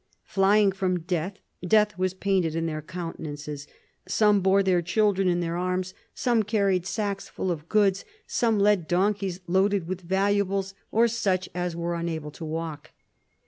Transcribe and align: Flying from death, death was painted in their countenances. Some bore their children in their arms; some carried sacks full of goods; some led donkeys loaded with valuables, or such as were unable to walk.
Flying 0.25 0.71
from 0.71 1.01
death, 1.01 1.37
death 1.61 1.95
was 1.95 2.15
painted 2.15 2.55
in 2.55 2.65
their 2.65 2.81
countenances. 2.81 3.67
Some 4.07 4.41
bore 4.41 4.63
their 4.63 4.81
children 4.81 5.27
in 5.27 5.41
their 5.41 5.55
arms; 5.57 5.93
some 6.15 6.41
carried 6.41 6.87
sacks 6.87 7.29
full 7.29 7.51
of 7.51 7.69
goods; 7.69 8.03
some 8.25 8.57
led 8.59 8.87
donkeys 8.87 9.41
loaded 9.45 9.85
with 9.87 10.01
valuables, 10.01 10.73
or 10.91 11.07
such 11.07 11.49
as 11.53 11.75
were 11.75 11.93
unable 11.93 12.31
to 12.31 12.43
walk. 12.43 12.93